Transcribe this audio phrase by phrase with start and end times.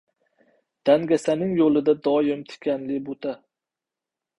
[0.91, 3.41] •Dangasaning yo‘lida doim tikanli buta.